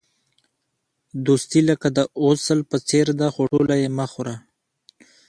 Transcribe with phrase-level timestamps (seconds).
[1.25, 4.35] دوستي لکه د عسل په څېر ده، خو ټوله یې مه خوره.